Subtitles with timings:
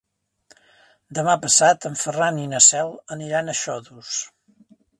[1.17, 4.19] Demà passat en Ferran i na Cel aniran a Xodos.